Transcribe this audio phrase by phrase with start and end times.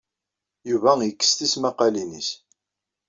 [0.69, 2.29] Yuba yekkes tismaqqalin-is.